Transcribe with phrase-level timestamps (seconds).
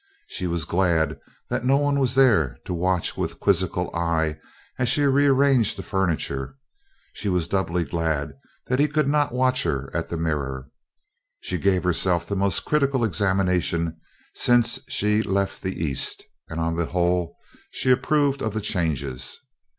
[0.25, 1.19] She was glad
[1.51, 4.39] that no one was there to watch with quizzical eye
[4.79, 6.57] as she rearranged the furniture;
[7.13, 8.33] she was doubly glad
[8.65, 10.71] that he could not watch her at the mirror.
[11.41, 14.01] She gave herself the most critical examination
[14.33, 17.37] since she left the East and on the whole
[17.69, 19.37] she approved of the changes.